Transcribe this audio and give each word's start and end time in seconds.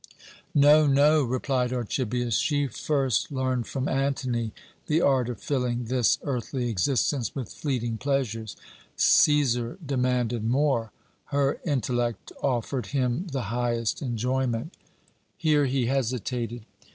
"No, 0.55 0.87
no," 0.87 1.21
replied 1.21 1.71
Archibius, 1.71 2.39
"she 2.39 2.65
first 2.65 3.31
learned 3.31 3.67
from 3.67 3.87
Antony 3.87 4.51
the 4.87 4.99
art 4.99 5.29
of 5.29 5.39
filling 5.39 5.83
this 5.85 6.17
earthly 6.23 6.69
existence 6.71 7.35
with 7.35 7.53
fleeting 7.53 7.99
pleasures. 7.99 8.55
Cæsar 8.97 9.77
demanded 9.85 10.43
more. 10.43 10.91
Her 11.25 11.59
intellect 11.67 12.31
offered 12.41 12.87
him 12.87 13.27
the 13.31 13.43
highest 13.53 14.01
enjoyment." 14.01 14.75
Here 15.37 15.67
he 15.67 15.85
hesitated. 15.85 16.65